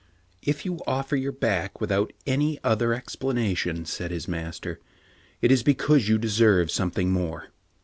[0.41, 4.79] "If you offer your back without any other ex planation, said his master,
[5.43, 7.49] "it is because you de serve something more.